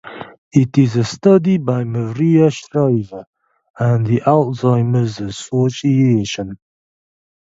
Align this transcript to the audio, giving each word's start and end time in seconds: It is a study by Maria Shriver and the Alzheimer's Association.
It 0.51 0.79
is 0.79 0.95
a 0.95 1.03
study 1.03 1.59
by 1.59 1.83
Maria 1.83 2.49
Shriver 2.49 3.23
and 3.77 4.07
the 4.07 4.21
Alzheimer's 4.25 5.19
Association. 5.19 6.57